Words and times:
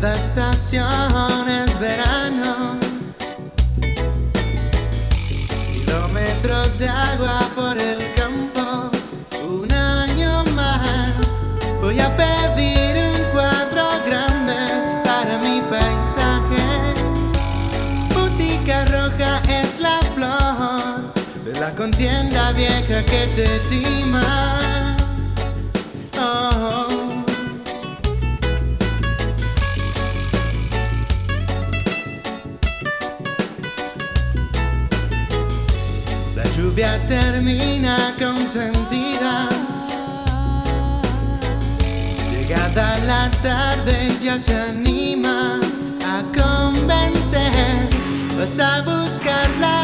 es 0.00 1.80
verano. 1.80 2.78
Kilómetros 5.72 6.78
de 6.78 6.88
agua 6.88 7.40
por 7.56 7.76
el 7.78 8.14
campo, 8.14 8.90
un 9.44 9.72
año 9.72 10.44
más. 10.54 11.14
Voy 11.80 11.98
a 11.98 12.16
pedir 12.16 12.96
un 12.96 13.32
cuadro 13.32 13.88
grande 14.06 15.02
para 15.04 15.38
mi 15.38 15.60
paisaje. 15.62 16.94
Música 18.16 18.84
roja 18.86 19.42
es 19.48 19.80
la 19.80 20.00
flor 20.14 21.12
de 21.44 21.58
la 21.58 21.74
contienda 21.74 22.52
vieja 22.52 23.04
que 23.04 23.26
te 23.34 23.58
tima. 23.68 24.96
Oh. 26.20 26.87
La 26.87 26.87
termina 37.08 38.14
consentida. 38.18 39.48
Llegada 42.30 42.98
la 42.98 43.30
tarde 43.42 44.16
ya 44.22 44.38
se 44.38 44.54
anima 44.54 45.58
a 46.06 46.22
convencer. 46.38 47.74
Vas 48.38 48.58
a 48.60 48.82
buscar 48.82 49.50
la 49.58 49.82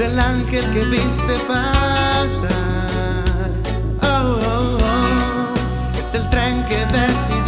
Es 0.00 0.06
el 0.06 0.18
ángel 0.18 0.72
que 0.72 0.82
viste 0.86 1.34
pasar. 1.46 2.48
Oh, 4.00 4.38
oh, 4.40 4.78
oh. 4.80 6.00
Es 6.00 6.14
el 6.14 6.26
tren 6.30 6.64
que 6.64 6.86
decidió 6.86 7.39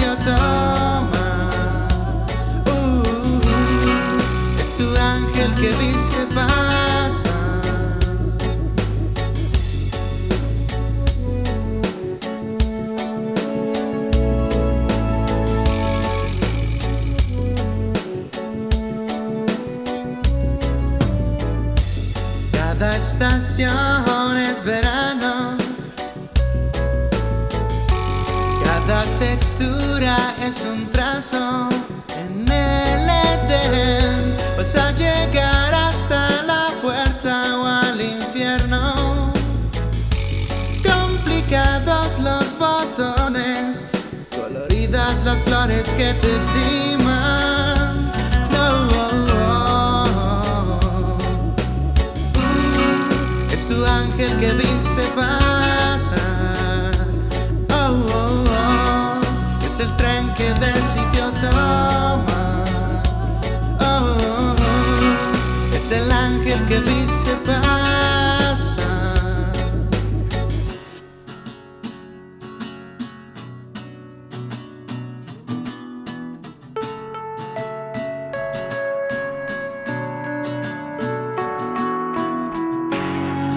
es 23.61 24.65
verano. 24.65 25.59
Cada 28.65 29.03
textura 29.19 30.17
es 30.43 30.63
un 30.63 30.91
trazo 30.91 31.69
en 32.17 32.51
el 32.51 33.11
Edén. 33.11 34.37
Vas 34.57 34.75
a 34.75 34.93
llegar 34.93 35.75
hasta 35.75 36.43
la 36.45 36.69
puerta 36.81 37.59
o 37.59 37.67
al 37.67 38.01
infierno. 38.01 39.33
Complicados 40.83 42.19
los 42.21 42.59
botones, 42.59 43.83
coloridas 44.35 45.15
las 45.27 45.41
flores 45.43 45.89
que 45.91 46.15
te 46.15 46.39
timan. 46.55 47.02
Ángel 54.03 54.41
que 54.41 54.53
viste 54.53 55.03
pasar. 55.15 56.93
Oh, 57.71 58.05
oh, 58.15 58.45
oh, 58.49 59.67
es 59.67 59.79
el 59.79 59.97
tren 59.97 60.35
que 60.35 60.53
decidió 60.55 61.31
tomar. 61.41 63.03
Oh, 63.81 64.17
oh, 64.21 64.57
oh, 64.59 65.77
es 65.77 65.91
el 65.93 66.11
ángel 66.11 66.67
que 66.67 66.79
viste 66.81 67.33
pasar. 67.47 68.02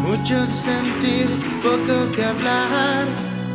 Mucho 0.05 0.45
sentir, 0.45 1.27
poco 1.63 2.11
que 2.11 2.23
hablar, 2.23 3.05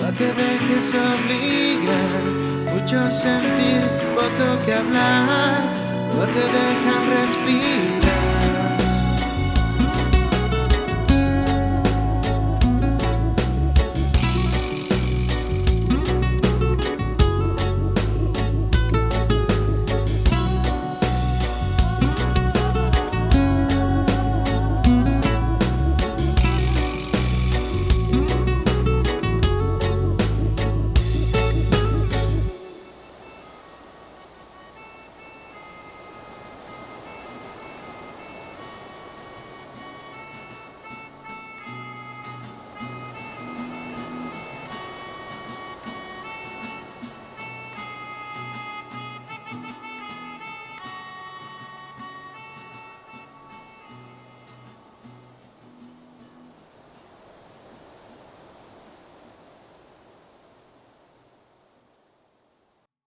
no 0.00 0.12
te 0.12 0.26
dejes 0.34 0.92
obligar. 0.92 2.22
Mucho 2.74 3.06
sentir, 3.06 3.80
poco 4.16 4.58
que 4.64 4.74
hablar, 4.74 5.62
no 6.12 6.24
te 6.26 6.40
dejan 6.40 7.02
respirar. 7.18 8.59